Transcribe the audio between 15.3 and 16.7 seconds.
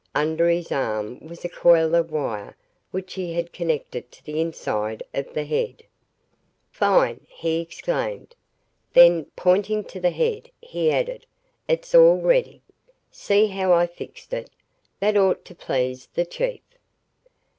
to please the Chief."